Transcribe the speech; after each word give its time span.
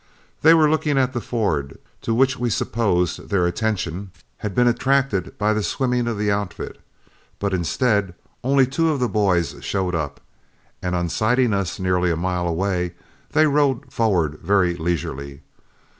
They 0.41 0.55
were 0.55 0.67
looking 0.67 0.97
at 0.97 1.13
the 1.13 1.21
ford, 1.21 1.77
to 2.01 2.15
which 2.15 2.35
we 2.39 2.49
supposed 2.49 3.29
their 3.29 3.45
attention 3.45 4.09
had 4.37 4.55
been 4.55 4.65
attracted 4.67 5.37
by 5.37 5.53
the 5.53 5.61
swimming 5.61 6.07
of 6.07 6.17
the 6.17 6.31
outfit, 6.31 6.79
but 7.37 7.53
instead 7.53 8.15
only 8.43 8.65
two 8.65 8.89
of 8.89 8.99
the 8.99 9.07
boys 9.07 9.53
showed 9.63 9.93
up, 9.93 10.19
and 10.81 10.95
on 10.95 11.07
sighting 11.07 11.53
us 11.53 11.79
nearly 11.79 12.09
a 12.09 12.17
mile 12.17 12.47
away, 12.47 12.95
they 13.33 13.45
rode 13.45 13.93
forward 13.93 14.39
very 14.41 14.73
leisurely. 14.73 15.41